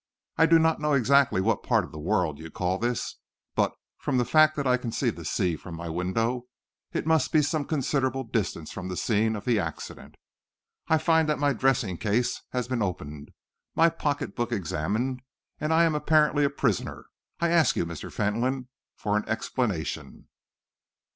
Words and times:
I 0.35 0.47
do 0.47 0.57
not 0.57 0.79
know 0.81 0.93
exactly 0.93 1.41
what 1.41 1.61
part 1.61 1.83
of 1.83 1.91
the 1.91 1.99
world 1.99 2.39
you 2.39 2.49
call 2.49 2.79
this, 2.79 3.17
but 3.53 3.73
from 3.99 4.17
the 4.17 4.25
fact 4.25 4.55
that 4.55 4.65
I 4.65 4.75
can 4.75 4.91
see 4.91 5.11
the 5.11 5.23
sea 5.23 5.55
from 5.55 5.75
my 5.75 5.89
window, 5.89 6.47
it 6.91 7.05
must 7.05 7.31
be 7.31 7.43
some 7.43 7.65
considerable 7.65 8.23
distance 8.23 8.71
from 8.71 8.87
the 8.87 8.97
scene 8.97 9.35
of 9.35 9.45
the 9.45 9.59
accident. 9.59 10.15
I 10.87 10.97
find 10.97 11.29
that 11.29 11.37
my 11.37 11.53
dressing 11.53 11.97
case 11.97 12.41
has 12.49 12.67
been 12.67 12.81
opened, 12.81 13.29
my 13.75 13.89
pocket 13.89 14.35
book 14.35 14.51
examined, 14.51 15.21
and 15.59 15.71
I 15.71 15.83
am 15.83 15.93
apparently 15.93 16.45
a 16.45 16.49
prisoner. 16.49 17.05
I 17.39 17.49
ask 17.49 17.75
you, 17.75 17.85
Mr. 17.85 18.11
Fentolin, 18.11 18.69
for 18.95 19.15
an 19.17 19.29
explanation." 19.29 20.29